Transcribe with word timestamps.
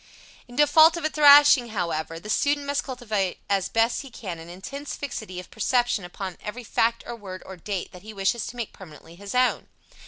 In 0.47 0.55
default 0.55 0.97
of 0.97 1.05
a 1.05 1.11
thrashing, 1.11 1.67
however, 1.67 2.19
the 2.19 2.27
student 2.27 2.65
must 2.65 2.83
cultivate 2.83 3.37
as 3.51 3.69
best 3.69 4.01
he 4.01 4.09
can 4.09 4.39
an 4.39 4.49
intense 4.49 4.95
fixity 4.95 5.39
of 5.39 5.51
perception 5.51 6.03
upon 6.03 6.39
every 6.41 6.63
fact 6.63 7.03
or 7.05 7.15
word 7.15 7.43
or 7.45 7.55
date 7.55 7.91
that 7.91 8.01
he 8.01 8.11
wishes 8.11 8.47
to 8.47 8.55
make 8.55 8.73
permanently 8.73 9.13
his 9.13 9.35
own. 9.35 9.67